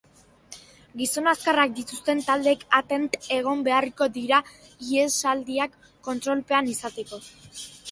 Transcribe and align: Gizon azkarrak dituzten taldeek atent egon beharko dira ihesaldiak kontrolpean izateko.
Gizon 1.01 1.29
azkarrak 1.31 1.75
dituzten 1.79 2.23
taldeek 2.29 2.63
atent 2.79 3.19
egon 3.37 3.63
beharko 3.69 4.09
dira 4.17 4.41
ihesaldiak 4.89 5.79
kontrolpean 6.11 6.75
izateko. 6.77 7.25